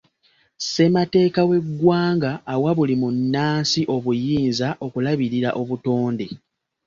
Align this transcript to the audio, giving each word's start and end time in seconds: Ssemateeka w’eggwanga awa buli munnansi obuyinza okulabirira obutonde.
Ssemateeka 0.59 1.41
w’eggwanga 1.49 2.31
awa 2.53 2.71
buli 2.77 2.95
munnansi 3.01 3.81
obuyinza 3.95 4.67
okulabirira 4.85 5.49
obutonde. 5.61 6.27